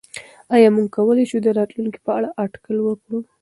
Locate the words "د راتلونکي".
1.43-1.99